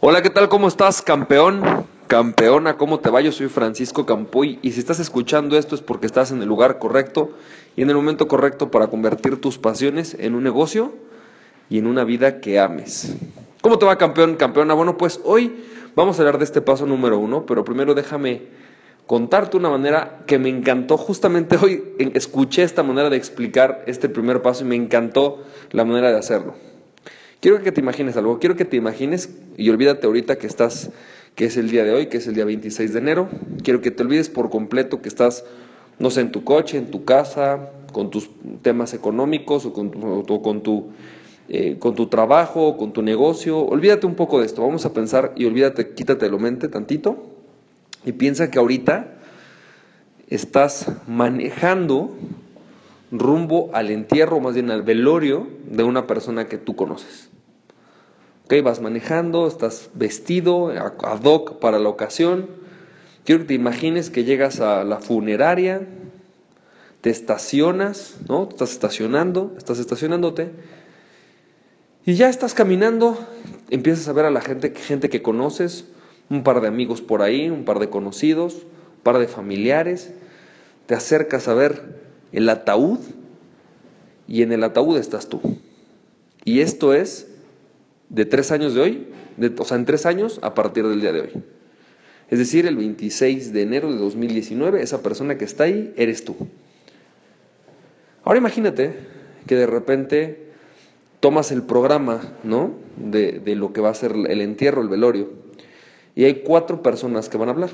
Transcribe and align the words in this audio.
Hola, 0.00 0.20
¿qué 0.20 0.28
tal? 0.28 0.50
¿Cómo 0.50 0.68
estás, 0.68 1.00
campeón? 1.00 1.62
Campeona, 2.06 2.76
¿cómo 2.76 3.00
te 3.00 3.08
va? 3.08 3.22
Yo 3.22 3.32
soy 3.32 3.48
Francisco 3.48 4.04
Campoy 4.04 4.58
y 4.60 4.72
si 4.72 4.80
estás 4.80 5.00
escuchando 5.00 5.56
esto 5.56 5.74
es 5.74 5.80
porque 5.80 6.04
estás 6.04 6.30
en 6.32 6.42
el 6.42 6.48
lugar 6.48 6.78
correcto 6.78 7.30
y 7.76 7.82
en 7.82 7.88
el 7.88 7.96
momento 7.96 8.28
correcto 8.28 8.70
para 8.70 8.88
convertir 8.88 9.40
tus 9.40 9.56
pasiones 9.56 10.14
en 10.20 10.34
un 10.34 10.44
negocio 10.44 10.92
y 11.70 11.78
en 11.78 11.86
una 11.86 12.04
vida 12.04 12.40
que 12.42 12.60
ames. 12.60 13.16
¿Cómo 13.62 13.78
te 13.78 13.86
va, 13.86 13.96
campeón, 13.96 14.36
campeona? 14.36 14.74
Bueno, 14.74 14.98
pues 14.98 15.18
hoy 15.24 15.64
vamos 15.94 16.18
a 16.18 16.22
hablar 16.22 16.36
de 16.36 16.44
este 16.44 16.60
paso 16.60 16.84
número 16.84 17.18
uno, 17.18 17.46
pero 17.46 17.64
primero 17.64 17.94
déjame 17.94 18.42
contarte 19.06 19.56
una 19.56 19.70
manera 19.70 20.24
que 20.26 20.38
me 20.38 20.50
encantó. 20.50 20.98
Justamente 20.98 21.56
hoy 21.56 21.82
escuché 22.12 22.64
esta 22.64 22.82
manera 22.82 23.08
de 23.08 23.16
explicar 23.16 23.82
este 23.86 24.10
primer 24.10 24.42
paso 24.42 24.62
y 24.62 24.66
me 24.68 24.76
encantó 24.76 25.42
la 25.70 25.86
manera 25.86 26.10
de 26.10 26.18
hacerlo. 26.18 26.75
Quiero 27.40 27.62
que 27.62 27.70
te 27.70 27.80
imagines 27.80 28.16
algo, 28.16 28.38
quiero 28.38 28.56
que 28.56 28.64
te 28.64 28.76
imagines 28.76 29.30
y 29.56 29.68
olvídate 29.68 30.06
ahorita 30.06 30.36
que 30.36 30.46
estás, 30.46 30.90
que 31.34 31.44
es 31.44 31.56
el 31.56 31.70
día 31.70 31.84
de 31.84 31.92
hoy, 31.92 32.06
que 32.06 32.16
es 32.16 32.26
el 32.26 32.34
día 32.34 32.44
26 32.44 32.92
de 32.92 32.98
enero. 32.98 33.28
Quiero 33.62 33.80
que 33.82 33.90
te 33.90 34.02
olvides 34.02 34.30
por 34.30 34.48
completo 34.48 35.02
que 35.02 35.08
estás, 35.08 35.44
no 35.98 36.10
sé, 36.10 36.22
en 36.22 36.32
tu 36.32 36.44
coche, 36.44 36.78
en 36.78 36.90
tu 36.90 37.04
casa, 37.04 37.70
con 37.92 38.10
tus 38.10 38.30
temas 38.62 38.94
económicos 38.94 39.66
o 39.66 39.72
con 39.72 39.90
tu, 39.90 40.42
con 40.42 40.62
tu, 40.62 40.88
eh, 41.48 41.76
con 41.78 41.94
tu 41.94 42.06
trabajo, 42.06 42.78
con 42.78 42.92
tu 42.92 43.02
negocio. 43.02 43.58
Olvídate 43.58 44.06
un 44.06 44.14
poco 44.14 44.40
de 44.40 44.46
esto. 44.46 44.62
Vamos 44.62 44.86
a 44.86 44.94
pensar 44.94 45.32
y 45.36 45.44
olvídate, 45.44 45.90
quítate 45.90 46.30
la 46.30 46.38
mente 46.38 46.68
tantito 46.68 47.22
y 48.06 48.12
piensa 48.12 48.50
que 48.50 48.58
ahorita 48.58 49.12
estás 50.28 50.90
manejando 51.06 52.14
rumbo 53.10 53.70
al 53.72 53.90
entierro, 53.90 54.40
más 54.40 54.54
bien 54.54 54.70
al 54.70 54.82
velorio 54.82 55.46
de 55.64 55.82
una 55.82 56.06
persona 56.06 56.46
que 56.46 56.58
tú 56.58 56.76
conoces. 56.76 57.30
Ok, 58.44 58.54
vas 58.62 58.80
manejando, 58.80 59.46
estás 59.46 59.90
vestido 59.94 60.68
ad 60.68 61.24
hoc 61.24 61.58
para 61.58 61.78
la 61.78 61.88
ocasión. 61.88 62.48
Quiero 63.24 63.42
que 63.42 63.48
te 63.48 63.54
imagines 63.54 64.10
que 64.10 64.24
llegas 64.24 64.60
a 64.60 64.84
la 64.84 64.98
funeraria, 64.98 65.82
te 67.00 67.10
estacionas, 67.10 68.18
¿no? 68.28 68.48
Estás 68.48 68.72
estacionando, 68.72 69.54
estás 69.58 69.78
estacionándote 69.78 70.50
y 72.08 72.14
ya 72.14 72.28
estás 72.28 72.54
caminando, 72.54 73.18
empiezas 73.68 74.06
a 74.06 74.12
ver 74.12 74.26
a 74.26 74.30
la 74.30 74.40
gente, 74.40 74.72
gente 74.76 75.08
que 75.08 75.22
conoces, 75.22 75.86
un 76.30 76.44
par 76.44 76.60
de 76.60 76.68
amigos 76.68 77.02
por 77.02 77.20
ahí, 77.20 77.50
un 77.50 77.64
par 77.64 77.80
de 77.80 77.90
conocidos, 77.90 78.54
un 78.54 79.02
par 79.02 79.18
de 79.18 79.26
familiares, 79.26 80.12
te 80.86 80.94
acercas 80.94 81.48
a 81.48 81.54
ver 81.54 82.06
el 82.36 82.50
ataúd 82.50 82.98
y 84.28 84.42
en 84.42 84.52
el 84.52 84.62
ataúd 84.62 84.98
estás 84.98 85.28
tú. 85.28 85.40
Y 86.44 86.60
esto 86.60 86.92
es 86.92 87.28
de 88.10 88.26
tres 88.26 88.52
años 88.52 88.74
de 88.74 88.80
hoy, 88.82 89.06
o 89.58 89.64
sea, 89.64 89.78
en 89.78 89.86
tres 89.86 90.04
años 90.04 90.38
a 90.42 90.52
partir 90.52 90.86
del 90.86 91.00
día 91.00 91.12
de 91.12 91.22
hoy. 91.22 91.30
Es 92.28 92.38
decir, 92.38 92.66
el 92.66 92.76
26 92.76 93.54
de 93.54 93.62
enero 93.62 93.90
de 93.90 93.98
2019, 93.98 94.82
esa 94.82 95.02
persona 95.02 95.38
que 95.38 95.46
está 95.46 95.64
ahí 95.64 95.94
eres 95.96 96.26
tú. 96.26 96.36
Ahora 98.22 98.38
imagínate 98.38 98.94
que 99.46 99.54
de 99.54 99.66
repente 99.66 100.50
tomas 101.20 101.52
el 101.52 101.62
programa, 101.62 102.34
¿no? 102.44 102.74
De, 102.98 103.40
de 103.40 103.54
lo 103.54 103.72
que 103.72 103.80
va 103.80 103.88
a 103.88 103.94
ser 103.94 104.12
el 104.12 104.40
entierro, 104.42 104.82
el 104.82 104.88
velorio, 104.88 105.30
y 106.14 106.24
hay 106.24 106.42
cuatro 106.42 106.82
personas 106.82 107.30
que 107.30 107.38
van 107.38 107.48
a 107.48 107.52
hablar. 107.52 107.70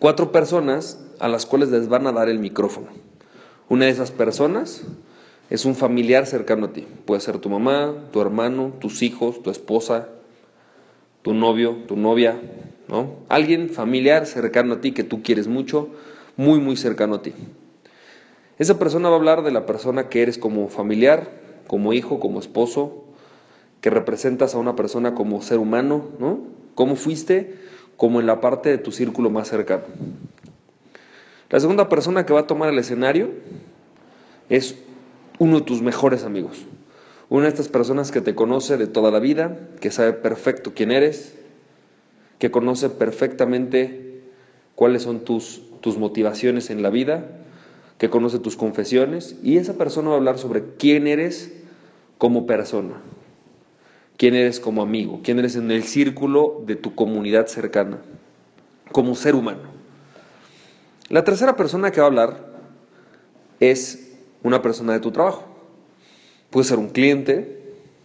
Cuatro 0.00 0.32
personas 0.32 0.98
a 1.18 1.28
las 1.28 1.44
cuales 1.44 1.68
les 1.68 1.90
van 1.90 2.06
a 2.06 2.12
dar 2.12 2.30
el 2.30 2.38
micrófono. 2.38 2.86
Una 3.68 3.84
de 3.84 3.90
esas 3.90 4.10
personas 4.10 4.80
es 5.50 5.66
un 5.66 5.74
familiar 5.74 6.24
cercano 6.24 6.66
a 6.66 6.72
ti. 6.72 6.86
Puede 7.04 7.20
ser 7.20 7.36
tu 7.36 7.50
mamá, 7.50 7.94
tu 8.10 8.22
hermano, 8.22 8.72
tus 8.80 9.02
hijos, 9.02 9.42
tu 9.42 9.50
esposa, 9.50 10.08
tu 11.20 11.34
novio, 11.34 11.76
tu 11.86 11.96
novia, 11.96 12.40
¿no? 12.88 13.16
Alguien 13.28 13.68
familiar 13.68 14.24
cercano 14.24 14.72
a 14.72 14.80
ti 14.80 14.92
que 14.92 15.04
tú 15.04 15.22
quieres 15.22 15.48
mucho, 15.48 15.90
muy, 16.38 16.60
muy 16.60 16.78
cercano 16.78 17.16
a 17.16 17.22
ti. 17.22 17.34
Esa 18.58 18.78
persona 18.78 19.10
va 19.10 19.16
a 19.16 19.18
hablar 19.18 19.42
de 19.42 19.50
la 19.50 19.66
persona 19.66 20.08
que 20.08 20.22
eres 20.22 20.38
como 20.38 20.68
familiar, 20.68 21.28
como 21.66 21.92
hijo, 21.92 22.20
como 22.20 22.40
esposo, 22.40 23.04
que 23.82 23.90
representas 23.90 24.54
a 24.54 24.58
una 24.58 24.76
persona 24.76 25.14
como 25.14 25.42
ser 25.42 25.58
humano, 25.58 26.08
¿no? 26.18 26.38
¿Cómo 26.74 26.96
fuiste? 26.96 27.54
Como 28.00 28.18
en 28.18 28.24
la 28.26 28.40
parte 28.40 28.70
de 28.70 28.78
tu 28.78 28.92
círculo 28.92 29.28
más 29.28 29.48
cercano. 29.48 29.82
La 31.50 31.60
segunda 31.60 31.90
persona 31.90 32.24
que 32.24 32.32
va 32.32 32.40
a 32.40 32.46
tomar 32.46 32.70
el 32.70 32.78
escenario 32.78 33.28
es 34.48 34.76
uno 35.38 35.58
de 35.58 35.66
tus 35.66 35.82
mejores 35.82 36.24
amigos. 36.24 36.64
Una 37.28 37.42
de 37.42 37.50
estas 37.50 37.68
personas 37.68 38.10
que 38.10 38.22
te 38.22 38.34
conoce 38.34 38.78
de 38.78 38.86
toda 38.86 39.10
la 39.10 39.18
vida, 39.18 39.68
que 39.82 39.90
sabe 39.90 40.14
perfecto 40.14 40.72
quién 40.74 40.92
eres, 40.92 41.36
que 42.38 42.50
conoce 42.50 42.88
perfectamente 42.88 44.22
cuáles 44.76 45.02
son 45.02 45.20
tus, 45.20 45.60
tus 45.82 45.98
motivaciones 45.98 46.70
en 46.70 46.82
la 46.82 46.88
vida, 46.88 47.26
que 47.98 48.08
conoce 48.08 48.38
tus 48.38 48.56
confesiones, 48.56 49.36
y 49.42 49.58
esa 49.58 49.74
persona 49.74 50.08
va 50.08 50.14
a 50.14 50.18
hablar 50.18 50.38
sobre 50.38 50.64
quién 50.78 51.06
eres 51.06 51.52
como 52.16 52.46
persona, 52.46 52.94
quién 54.20 54.34
eres 54.34 54.60
como 54.60 54.82
amigo, 54.82 55.20
quién 55.24 55.38
eres 55.38 55.56
en 55.56 55.70
el 55.70 55.82
círculo 55.82 56.62
de 56.66 56.76
tu 56.76 56.94
comunidad 56.94 57.46
cercana, 57.46 58.02
como 58.92 59.14
ser 59.14 59.34
humano. 59.34 59.62
La 61.08 61.24
tercera 61.24 61.56
persona 61.56 61.90
que 61.90 62.02
va 62.02 62.06
a 62.06 62.08
hablar 62.08 62.46
es 63.60 64.12
una 64.42 64.60
persona 64.60 64.92
de 64.92 65.00
tu 65.00 65.10
trabajo. 65.10 65.46
Puede 66.50 66.68
ser 66.68 66.78
un 66.78 66.90
cliente, 66.90 67.62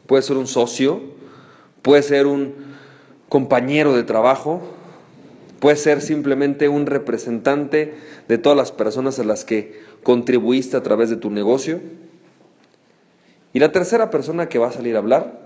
puede 0.07 0.23
ser 0.23 0.37
un 0.37 0.47
socio, 0.47 1.01
puede 1.81 2.01
ser 2.01 2.27
un 2.27 2.53
compañero 3.27 3.91
de 3.93 4.03
trabajo, 4.03 4.61
puede 5.59 5.75
ser 5.75 5.99
simplemente 5.99 6.69
un 6.69 6.85
representante 6.85 7.93
de 8.29 8.37
todas 8.37 8.57
las 8.57 8.71
personas 8.71 9.19
a 9.19 9.25
las 9.25 9.43
que 9.43 9.81
contribuiste 10.01 10.77
a 10.77 10.81
través 10.81 11.09
de 11.09 11.17
tu 11.17 11.29
negocio. 11.29 11.81
Y 13.51 13.59
la 13.59 13.73
tercera 13.73 14.09
persona 14.09 14.47
que 14.47 14.59
va 14.59 14.69
a 14.69 14.71
salir 14.71 14.95
a 14.95 14.99
hablar 14.99 15.44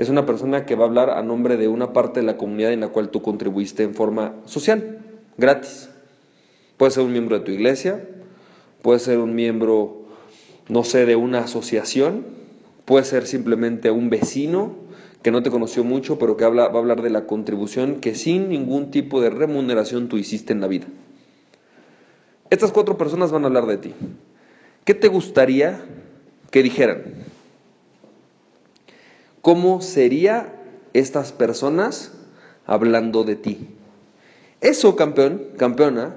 es 0.00 0.08
una 0.08 0.24
persona 0.24 0.64
que 0.64 0.76
va 0.76 0.84
a 0.84 0.88
hablar 0.88 1.10
a 1.10 1.22
nombre 1.22 1.58
de 1.58 1.68
una 1.68 1.92
parte 1.92 2.20
de 2.20 2.26
la 2.26 2.38
comunidad 2.38 2.72
en 2.72 2.80
la 2.80 2.88
cual 2.88 3.10
tú 3.10 3.20
contribuiste 3.20 3.82
en 3.82 3.94
forma 3.94 4.34
social, 4.46 4.98
gratis. 5.36 5.90
Puede 6.78 6.90
ser 6.92 7.04
un 7.04 7.12
miembro 7.12 7.38
de 7.38 7.44
tu 7.44 7.50
iglesia, 7.50 8.08
puede 8.80 8.98
ser 8.98 9.18
un 9.18 9.34
miembro, 9.34 10.06
no 10.70 10.84
sé, 10.84 11.04
de 11.04 11.16
una 11.16 11.40
asociación, 11.40 12.24
puede 12.86 13.04
ser 13.04 13.26
simplemente 13.26 13.90
un 13.90 14.08
vecino 14.08 14.74
que 15.20 15.30
no 15.30 15.42
te 15.42 15.50
conoció 15.50 15.84
mucho, 15.84 16.18
pero 16.18 16.38
que 16.38 16.46
va 16.46 16.64
a 16.64 16.78
hablar 16.78 17.02
de 17.02 17.10
la 17.10 17.26
contribución 17.26 17.96
que 17.96 18.14
sin 18.14 18.48
ningún 18.48 18.90
tipo 18.90 19.20
de 19.20 19.28
remuneración 19.28 20.08
tú 20.08 20.16
hiciste 20.16 20.54
en 20.54 20.62
la 20.62 20.66
vida. 20.66 20.86
Estas 22.48 22.72
cuatro 22.72 22.96
personas 22.96 23.32
van 23.32 23.44
a 23.44 23.48
hablar 23.48 23.66
de 23.66 23.76
ti. 23.76 23.94
¿Qué 24.86 24.94
te 24.94 25.08
gustaría 25.08 25.82
que 26.50 26.62
dijeran? 26.62 27.19
¿Cómo 29.42 29.80
sería 29.80 30.52
estas 30.92 31.32
personas 31.32 32.12
hablando 32.66 33.24
de 33.24 33.36
ti? 33.36 33.68
Eso, 34.60 34.96
campeón, 34.96 35.46
campeona, 35.56 36.14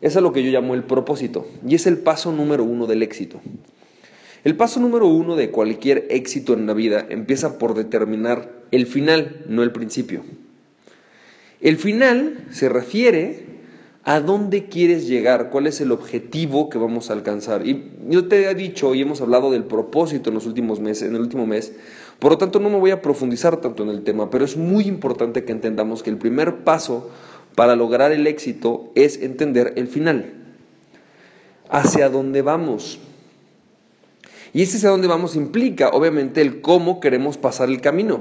es 0.00 0.16
a 0.16 0.20
lo 0.20 0.32
que 0.32 0.44
yo 0.44 0.50
llamo 0.50 0.74
el 0.74 0.84
propósito 0.84 1.46
y 1.66 1.74
es 1.74 1.86
el 1.86 1.98
paso 1.98 2.30
número 2.30 2.62
uno 2.62 2.86
del 2.86 3.02
éxito. 3.02 3.40
El 4.44 4.56
paso 4.56 4.78
número 4.80 5.06
uno 5.06 5.34
de 5.36 5.50
cualquier 5.50 6.06
éxito 6.10 6.54
en 6.54 6.66
la 6.66 6.74
vida 6.74 7.06
empieza 7.08 7.58
por 7.58 7.74
determinar 7.74 8.50
el 8.70 8.86
final, 8.86 9.44
no 9.48 9.62
el 9.62 9.72
principio. 9.72 10.24
El 11.60 11.76
final 11.76 12.46
se 12.50 12.68
refiere 12.68 13.51
a 14.04 14.20
dónde 14.20 14.66
quieres 14.66 15.06
llegar, 15.06 15.50
cuál 15.50 15.68
es 15.68 15.80
el 15.80 15.92
objetivo 15.92 16.68
que 16.68 16.78
vamos 16.78 17.08
a 17.08 17.12
alcanzar. 17.12 17.66
Y 17.66 17.92
yo 18.08 18.26
te 18.26 18.50
he 18.50 18.54
dicho 18.54 18.94
y 18.94 19.02
hemos 19.02 19.20
hablado 19.20 19.50
del 19.50 19.64
propósito 19.64 20.30
en 20.30 20.34
los 20.34 20.46
últimos 20.46 20.80
meses, 20.80 21.08
en 21.08 21.14
el 21.14 21.20
último 21.20 21.46
mes, 21.46 21.72
por 22.18 22.32
lo 22.32 22.38
tanto 22.38 22.58
no 22.58 22.68
me 22.68 22.78
voy 22.78 22.90
a 22.90 23.02
profundizar 23.02 23.60
tanto 23.60 23.82
en 23.82 23.90
el 23.90 24.02
tema, 24.02 24.30
pero 24.30 24.44
es 24.44 24.56
muy 24.56 24.84
importante 24.84 25.44
que 25.44 25.52
entendamos 25.52 26.02
que 26.02 26.10
el 26.10 26.18
primer 26.18 26.64
paso 26.64 27.10
para 27.54 27.76
lograr 27.76 28.12
el 28.12 28.26
éxito 28.26 28.90
es 28.94 29.20
entender 29.20 29.74
el 29.76 29.86
final. 29.86 30.32
Hacia 31.68 32.08
dónde 32.08 32.42
vamos. 32.42 32.98
Y 34.52 34.62
ese 34.62 34.76
hacia 34.76 34.90
dónde 34.90 35.08
vamos 35.08 35.36
implica, 35.36 35.88
obviamente, 35.88 36.42
el 36.42 36.60
cómo 36.60 37.00
queremos 37.00 37.38
pasar 37.38 37.68
el 37.68 37.80
camino. 37.80 38.20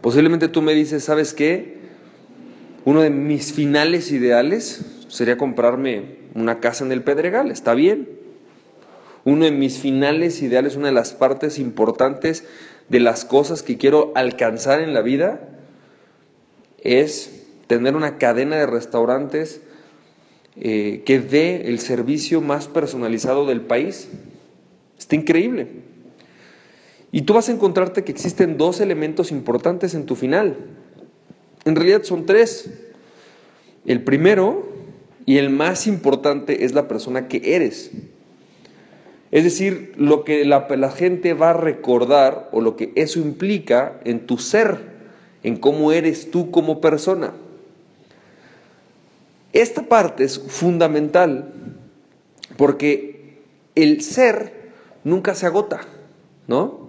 Posiblemente 0.00 0.48
tú 0.48 0.62
me 0.62 0.74
dices, 0.74 1.04
¿sabes 1.04 1.34
qué? 1.34 1.77
Uno 2.88 3.02
de 3.02 3.10
mis 3.10 3.52
finales 3.52 4.10
ideales 4.12 4.82
sería 5.08 5.36
comprarme 5.36 6.20
una 6.34 6.58
casa 6.58 6.86
en 6.86 6.90
el 6.90 7.02
Pedregal, 7.02 7.50
está 7.50 7.74
bien. 7.74 8.08
Uno 9.26 9.44
de 9.44 9.50
mis 9.50 9.76
finales 9.76 10.40
ideales, 10.40 10.74
una 10.74 10.86
de 10.86 10.94
las 10.94 11.12
partes 11.12 11.58
importantes 11.58 12.46
de 12.88 13.00
las 13.00 13.26
cosas 13.26 13.62
que 13.62 13.76
quiero 13.76 14.10
alcanzar 14.14 14.80
en 14.80 14.94
la 14.94 15.02
vida 15.02 15.50
es 16.82 17.44
tener 17.66 17.94
una 17.94 18.16
cadena 18.16 18.56
de 18.56 18.64
restaurantes 18.64 19.60
eh, 20.56 21.02
que 21.04 21.20
dé 21.20 21.68
el 21.68 21.80
servicio 21.80 22.40
más 22.40 22.68
personalizado 22.68 23.44
del 23.44 23.60
país. 23.60 24.08
Está 24.98 25.14
increíble. 25.14 25.68
Y 27.12 27.20
tú 27.20 27.34
vas 27.34 27.50
a 27.50 27.52
encontrarte 27.52 28.02
que 28.02 28.12
existen 28.12 28.56
dos 28.56 28.80
elementos 28.80 29.30
importantes 29.30 29.92
en 29.92 30.06
tu 30.06 30.16
final. 30.16 30.56
En 31.68 31.76
realidad 31.76 32.02
son 32.02 32.24
tres. 32.24 32.70
El 33.84 34.02
primero 34.02 34.66
y 35.26 35.36
el 35.36 35.50
más 35.50 35.86
importante 35.86 36.64
es 36.64 36.72
la 36.72 36.88
persona 36.88 37.28
que 37.28 37.54
eres. 37.54 37.90
Es 39.30 39.44
decir, 39.44 39.92
lo 39.98 40.24
que 40.24 40.46
la, 40.46 40.90
gente 40.90 41.34
va 41.34 41.50
a 41.50 41.52
recordar 41.52 42.48
o 42.52 42.62
lo 42.62 42.74
que 42.76 42.92
eso 42.96 43.20
implica 43.20 44.00
en 44.04 44.26
tu 44.26 44.38
ser, 44.38 44.78
en 45.42 45.58
cómo 45.58 45.92
eres 45.92 46.30
tú 46.30 46.50
como 46.50 46.80
persona. 46.80 47.34
Esta 49.52 49.82
parte 49.82 50.24
es 50.24 50.38
fundamental 50.38 51.52
porque 52.56 53.42
el 53.74 54.00
ser 54.00 54.70
nunca 55.04 55.34
se 55.34 55.44
agota, 55.44 55.82
¿no? 56.46 56.87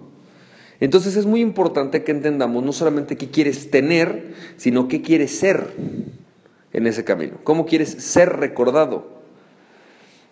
Entonces 0.80 1.16
es 1.16 1.26
muy 1.26 1.40
importante 1.40 2.02
que 2.02 2.10
entendamos 2.10 2.64
no 2.64 2.72
solamente 2.72 3.16
qué 3.16 3.30
quieres 3.30 3.70
tener, 3.70 4.34
sino 4.56 4.88
qué 4.88 5.02
quieres 5.02 5.38
ser 5.38 5.74
en 6.72 6.86
ese 6.86 7.04
camino, 7.04 7.38
cómo 7.44 7.66
quieres 7.66 7.90
ser 7.90 8.36
recordado. 8.36 9.20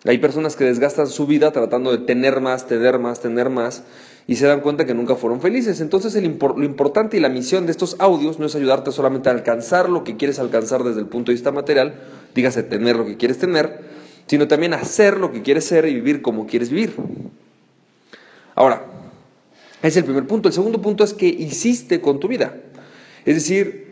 Hay 0.05 0.17
personas 0.17 0.55
que 0.55 0.63
desgastan 0.63 1.07
su 1.07 1.27
vida 1.27 1.51
tratando 1.51 1.91
de 1.91 1.97
tener 2.05 2.39
más, 2.39 2.67
tener 2.67 2.99
más, 2.99 3.19
tener 3.19 3.49
más, 3.49 3.83
y 4.27 4.37
se 4.37 4.45
dan 4.45 4.61
cuenta 4.61 4.85
que 4.85 4.93
nunca 4.93 5.15
fueron 5.15 5.41
felices. 5.41 5.81
Entonces 5.81 6.15
lo 6.15 6.63
importante 6.63 7.17
y 7.17 7.19
la 7.19 7.29
misión 7.29 7.65
de 7.65 7.71
estos 7.71 7.97
audios 7.99 8.39
no 8.39 8.45
es 8.45 8.55
ayudarte 8.55 8.91
solamente 8.91 9.27
a 9.27 9.33
alcanzar 9.33 9.89
lo 9.89 10.03
que 10.03 10.15
quieres 10.15 10.39
alcanzar 10.39 10.83
desde 10.83 11.01
el 11.01 11.07
punto 11.07 11.31
de 11.31 11.35
vista 11.35 11.51
material, 11.51 11.95
dígase 12.33 12.63
tener 12.63 12.95
lo 12.95 13.05
que 13.05 13.17
quieres 13.17 13.39
tener, 13.39 13.81
sino 14.27 14.47
también 14.47 14.73
hacer 14.73 15.17
lo 15.17 15.31
que 15.31 15.41
quieres 15.41 15.65
ser 15.65 15.85
y 15.85 15.95
vivir 15.95 16.21
como 16.21 16.47
quieres 16.47 16.69
vivir. 16.69 16.93
Ahora, 18.55 18.85
es 19.81 19.97
el 19.97 20.03
primer 20.03 20.27
punto. 20.27 20.49
El 20.49 20.53
segundo 20.53 20.81
punto 20.81 21.03
es 21.03 21.13
qué 21.13 21.27
hiciste 21.27 22.01
con 22.01 22.19
tu 22.19 22.27
vida. 22.27 22.57
Es 23.25 23.35
decir, 23.35 23.89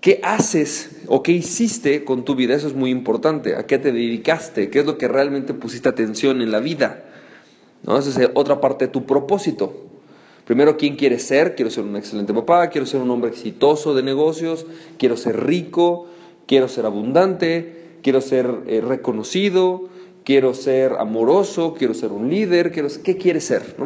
¿Qué 0.00 0.18
haces 0.22 1.02
o 1.08 1.22
qué 1.22 1.32
hiciste 1.32 2.04
con 2.04 2.24
tu 2.24 2.34
vida? 2.34 2.54
Eso 2.54 2.68
es 2.68 2.74
muy 2.74 2.90
importante. 2.90 3.56
¿A 3.56 3.66
qué 3.66 3.78
te 3.78 3.92
dedicaste? 3.92 4.70
¿Qué 4.70 4.80
es 4.80 4.86
lo 4.86 4.96
que 4.96 5.08
realmente 5.08 5.52
pusiste 5.52 5.90
atención 5.90 6.40
en 6.40 6.50
la 6.50 6.60
vida? 6.60 7.04
¿No? 7.82 7.98
Esa 7.98 8.22
es 8.22 8.30
otra 8.32 8.62
parte 8.62 8.86
de 8.86 8.92
tu 8.92 9.04
propósito. 9.04 9.74
Primero, 10.46 10.78
¿quién 10.78 10.96
quieres 10.96 11.24
ser? 11.24 11.54
Quiero 11.54 11.70
ser 11.70 11.84
un 11.84 11.96
excelente 11.96 12.32
papá, 12.32 12.70
quiero 12.70 12.86
ser 12.86 13.02
un 13.02 13.10
hombre 13.10 13.30
exitoso 13.30 13.94
de 13.94 14.02
negocios, 14.02 14.64
quiero 14.98 15.18
ser 15.18 15.44
rico, 15.44 16.06
quiero 16.46 16.66
ser 16.68 16.86
abundante, 16.86 17.98
quiero 18.02 18.22
ser 18.22 18.50
eh, 18.66 18.80
reconocido, 18.80 19.90
quiero 20.24 20.54
ser 20.54 20.94
amoroso, 20.98 21.74
quiero 21.74 21.92
ser 21.92 22.10
un 22.10 22.30
líder, 22.30 22.72
quiero 22.72 22.88
¿qué 23.04 23.18
quieres 23.18 23.44
ser? 23.44 23.76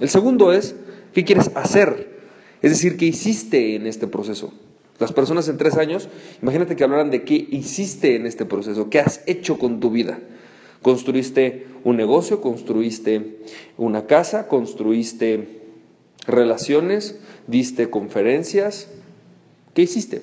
El 0.00 0.08
segundo 0.08 0.52
es, 0.52 0.74
¿qué 1.14 1.24
quieres 1.24 1.50
hacer? 1.54 2.20
Es 2.62 2.70
decir, 2.70 2.96
¿qué 2.96 3.06
hiciste 3.06 3.76
en 3.76 3.86
este 3.86 4.06
proceso? 4.06 4.52
Las 4.98 5.12
personas 5.12 5.48
en 5.48 5.58
tres 5.58 5.76
años, 5.76 6.08
imagínate 6.42 6.76
que 6.76 6.84
hablaran 6.84 7.10
de 7.10 7.24
qué 7.24 7.34
hiciste 7.50 8.14
en 8.14 8.26
este 8.26 8.44
proceso, 8.44 8.88
qué 8.88 9.00
has 9.00 9.22
hecho 9.26 9.58
con 9.58 9.80
tu 9.80 9.90
vida. 9.90 10.20
Construiste 10.80 11.66
un 11.84 11.96
negocio, 11.96 12.40
construiste 12.40 13.38
una 13.76 14.06
casa, 14.06 14.48
construiste 14.48 15.60
relaciones, 16.26 17.18
diste 17.46 17.90
conferencias. 17.90 18.88
¿Qué 19.74 19.82
hiciste? 19.82 20.22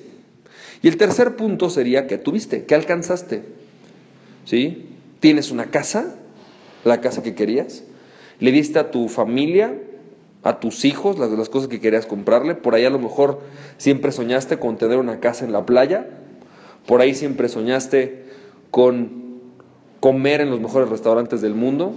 Y 0.82 0.88
el 0.88 0.96
tercer 0.96 1.36
punto 1.36 1.68
sería 1.68 2.06
qué 2.06 2.16
tuviste, 2.18 2.64
qué 2.64 2.74
alcanzaste. 2.74 3.42
¿Sí? 4.44 4.86
¿Tienes 5.20 5.50
una 5.50 5.66
casa? 5.66 6.16
¿La 6.84 7.00
casa 7.00 7.22
que 7.22 7.34
querías? 7.34 7.84
¿Le 8.40 8.52
diste 8.52 8.78
a 8.78 8.90
tu 8.90 9.08
familia 9.08 9.74
a 10.42 10.58
tus 10.60 10.84
hijos, 10.84 11.18
las, 11.18 11.30
las 11.30 11.48
cosas 11.48 11.68
que 11.68 11.80
querías 11.80 12.06
comprarle. 12.06 12.54
Por 12.54 12.74
ahí 12.74 12.84
a 12.84 12.90
lo 12.90 12.98
mejor 12.98 13.40
siempre 13.76 14.12
soñaste 14.12 14.58
con 14.58 14.78
tener 14.78 14.98
una 14.98 15.20
casa 15.20 15.44
en 15.44 15.52
la 15.52 15.66
playa. 15.66 16.06
Por 16.86 17.00
ahí 17.00 17.14
siempre 17.14 17.48
soñaste 17.48 18.24
con 18.70 19.40
comer 20.00 20.40
en 20.40 20.50
los 20.50 20.60
mejores 20.60 20.88
restaurantes 20.88 21.42
del 21.42 21.54
mundo. 21.54 21.92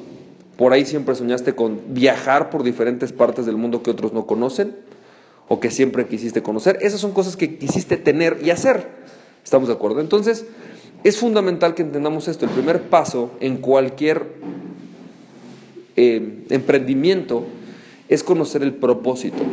Por 0.57 0.73
ahí 0.73 0.85
siempre 0.85 1.15
soñaste 1.15 1.55
con 1.55 1.79
viajar 1.93 2.49
por 2.49 2.63
diferentes 2.63 3.13
partes 3.13 3.45
del 3.45 3.57
mundo 3.57 3.81
que 3.81 3.91
otros 3.91 4.13
no 4.13 4.27
conocen 4.27 4.75
o 5.47 5.59
que 5.59 5.71
siempre 5.71 6.05
quisiste 6.07 6.43
conocer. 6.43 6.77
Esas 6.81 6.99
son 6.99 7.11
cosas 7.11 7.37
que 7.37 7.57
quisiste 7.57 7.97
tener 7.97 8.39
y 8.43 8.49
hacer. 8.49 8.87
¿Estamos 9.43 9.67
de 9.67 9.73
acuerdo? 9.73 9.99
Entonces, 9.99 10.45
es 11.03 11.17
fundamental 11.17 11.75
que 11.75 11.81
entendamos 11.81 12.27
esto. 12.27 12.45
El 12.45 12.51
primer 12.51 12.83
paso 12.83 13.31
en 13.39 13.57
cualquier 13.57 14.27
eh, 15.95 16.45
emprendimiento 16.49 17.43
es 18.09 18.23
conocer 18.23 18.63
el 18.63 18.73
propósito. 18.73 19.43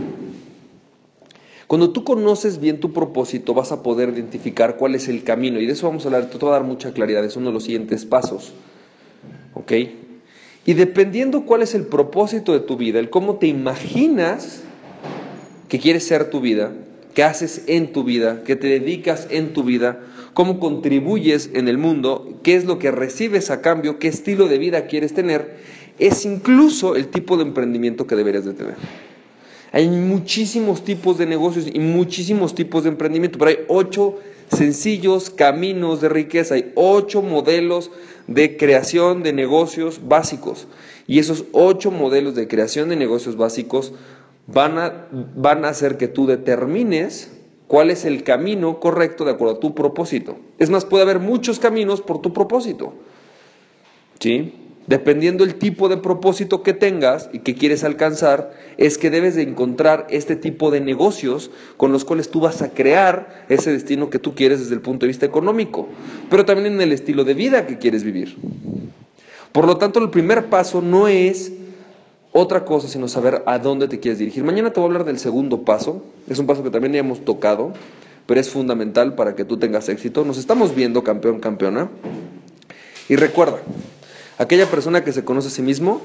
Cuando 1.66 1.90
tú 1.90 2.02
conoces 2.02 2.58
bien 2.58 2.80
tu 2.80 2.92
propósito, 2.92 3.54
vas 3.54 3.70
a 3.70 3.82
poder 3.82 4.08
identificar 4.08 4.76
cuál 4.76 4.96
es 4.96 5.06
el 5.08 5.22
camino. 5.22 5.60
Y 5.60 5.66
de 5.66 5.72
eso 5.72 5.86
vamos 5.86 6.04
a 6.04 6.08
hablar, 6.08 6.28
te 6.28 6.36
voy 6.36 6.48
a 6.48 6.54
dar 6.54 6.64
mucha 6.64 6.92
claridad, 6.92 7.24
es 7.24 7.36
uno 7.36 7.50
de 7.50 7.52
los 7.52 7.62
siguientes 7.62 8.04
pasos. 8.04 8.52
¿Ok? 9.54 9.72
Y 10.66 10.74
dependiendo 10.74 11.46
cuál 11.46 11.62
es 11.62 11.74
el 11.74 11.86
propósito 11.86 12.52
de 12.52 12.60
tu 12.60 12.76
vida, 12.76 12.98
el 12.98 13.08
cómo 13.08 13.36
te 13.36 13.46
imaginas 13.46 14.62
que 15.68 15.78
quieres 15.78 16.04
ser 16.04 16.28
tu 16.28 16.40
vida, 16.40 16.72
qué 17.14 17.22
haces 17.22 17.62
en 17.66 17.92
tu 17.92 18.04
vida, 18.04 18.42
qué 18.44 18.56
te 18.56 18.66
dedicas 18.66 19.28
en 19.30 19.52
tu 19.52 19.62
vida, 19.62 20.00
cómo 20.34 20.60
contribuyes 20.60 21.50
en 21.54 21.68
el 21.68 21.78
mundo, 21.78 22.40
qué 22.42 22.56
es 22.56 22.64
lo 22.64 22.78
que 22.78 22.90
recibes 22.90 23.50
a 23.50 23.60
cambio, 23.62 23.98
qué 23.98 24.08
estilo 24.08 24.48
de 24.48 24.58
vida 24.58 24.86
quieres 24.86 25.14
tener, 25.14 25.56
es 25.98 26.24
incluso 26.24 26.96
el 26.96 27.08
tipo 27.08 27.36
de 27.36 27.42
emprendimiento 27.42 28.06
que 28.06 28.16
deberías 28.16 28.44
de 28.44 28.54
tener. 28.54 28.74
Hay 29.72 29.88
muchísimos 29.88 30.84
tipos 30.84 31.18
de 31.18 31.26
negocios 31.26 31.66
y 31.72 31.78
muchísimos 31.78 32.54
tipos 32.54 32.82
de 32.82 32.88
emprendimiento, 32.88 33.38
pero 33.38 33.50
hay 33.50 33.58
ocho 33.68 34.18
sencillos 34.48 35.30
caminos 35.30 36.00
de 36.00 36.08
riqueza, 36.08 36.54
hay 36.54 36.72
ocho 36.74 37.22
modelos 37.22 37.90
de 38.26 38.56
creación 38.56 39.22
de 39.22 39.32
negocios 39.32 40.00
básicos. 40.08 40.66
Y 41.06 41.18
esos 41.18 41.44
ocho 41.52 41.90
modelos 41.90 42.34
de 42.34 42.48
creación 42.48 42.88
de 42.88 42.96
negocios 42.96 43.36
básicos 43.36 43.92
van 44.46 44.78
a, 44.78 45.06
van 45.36 45.64
a 45.64 45.68
hacer 45.68 45.96
que 45.96 46.08
tú 46.08 46.26
determines 46.26 47.30
cuál 47.68 47.90
es 47.90 48.04
el 48.04 48.24
camino 48.24 48.80
correcto 48.80 49.24
de 49.24 49.30
acuerdo 49.32 49.54
a 49.54 49.60
tu 49.60 49.74
propósito. 49.74 50.36
Es 50.58 50.70
más, 50.70 50.84
puede 50.84 51.04
haber 51.04 51.20
muchos 51.20 51.60
caminos 51.60 52.00
por 52.00 52.20
tu 52.20 52.32
propósito. 52.32 52.94
¿Sí? 54.18 54.52
Dependiendo 54.86 55.44
el 55.44 55.54
tipo 55.54 55.88
de 55.88 55.96
propósito 55.96 56.62
que 56.62 56.72
tengas 56.72 57.30
y 57.32 57.40
que 57.40 57.54
quieres 57.54 57.84
alcanzar, 57.84 58.52
es 58.76 58.98
que 58.98 59.10
debes 59.10 59.34
de 59.34 59.42
encontrar 59.42 60.06
este 60.10 60.36
tipo 60.36 60.70
de 60.70 60.80
negocios 60.80 61.50
con 61.76 61.92
los 61.92 62.04
cuales 62.04 62.30
tú 62.30 62.40
vas 62.40 62.62
a 62.62 62.70
crear 62.70 63.44
ese 63.48 63.70
destino 63.72 64.10
que 64.10 64.18
tú 64.18 64.34
quieres 64.34 64.60
desde 64.60 64.74
el 64.74 64.80
punto 64.80 65.06
de 65.06 65.08
vista 65.08 65.26
económico, 65.26 65.88
pero 66.28 66.44
también 66.44 66.74
en 66.74 66.80
el 66.80 66.92
estilo 66.92 67.24
de 67.24 67.34
vida 67.34 67.66
que 67.66 67.78
quieres 67.78 68.04
vivir. 68.04 68.36
Por 69.52 69.66
lo 69.66 69.76
tanto, 69.76 70.00
el 70.00 70.10
primer 70.10 70.46
paso 70.46 70.80
no 70.80 71.08
es 71.08 71.52
otra 72.32 72.64
cosa 72.64 72.86
sino 72.86 73.08
saber 73.08 73.42
a 73.46 73.58
dónde 73.58 73.88
te 73.88 73.98
quieres 73.98 74.18
dirigir. 74.18 74.44
Mañana 74.44 74.72
te 74.72 74.80
voy 74.80 74.86
a 74.86 74.90
hablar 74.90 75.04
del 75.04 75.18
segundo 75.18 75.62
paso, 75.62 76.04
es 76.28 76.38
un 76.38 76.46
paso 76.46 76.62
que 76.62 76.70
también 76.70 76.92
ya 76.92 77.00
hemos 77.00 77.24
tocado, 77.24 77.72
pero 78.26 78.40
es 78.40 78.48
fundamental 78.48 79.14
para 79.14 79.34
que 79.34 79.44
tú 79.44 79.56
tengas 79.56 79.88
éxito. 79.88 80.24
Nos 80.24 80.38
estamos 80.38 80.74
viendo 80.74 81.02
campeón, 81.02 81.40
campeona. 81.40 81.90
Y 83.08 83.16
recuerda, 83.16 83.58
Aquella 84.40 84.64
persona 84.64 85.04
que 85.04 85.12
se 85.12 85.22
conoce 85.22 85.48
a 85.48 85.50
sí 85.50 85.60
mismo 85.60 86.00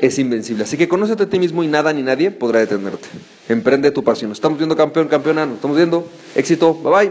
es 0.00 0.18
invencible. 0.18 0.64
Así 0.64 0.78
que 0.78 0.88
conócete 0.88 1.24
a 1.24 1.28
ti 1.28 1.38
mismo 1.38 1.62
y 1.62 1.66
nada 1.66 1.92
ni 1.92 2.02
nadie 2.02 2.30
podrá 2.30 2.60
detenerte. 2.60 3.06
Emprende 3.46 3.90
tu 3.90 4.02
pasión. 4.02 4.32
Estamos 4.32 4.56
viendo 4.56 4.74
campeón, 4.74 5.06
campeona, 5.06 5.44
estamos 5.44 5.76
viendo 5.76 6.08
éxito. 6.34 6.72
Bye 6.72 6.92
bye. 6.92 7.10